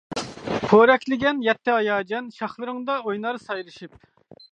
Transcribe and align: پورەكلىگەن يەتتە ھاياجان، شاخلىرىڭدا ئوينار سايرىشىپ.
پورەكلىگەن 0.69 1.43
يەتتە 1.47 1.75
ھاياجان، 1.75 2.31
شاخلىرىڭدا 2.39 2.95
ئوينار 3.05 3.39
سايرىشىپ. 3.45 4.01